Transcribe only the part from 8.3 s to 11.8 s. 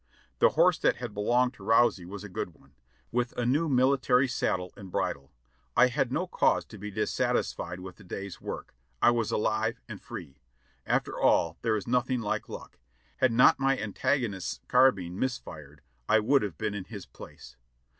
work— I was alive and free. After all, there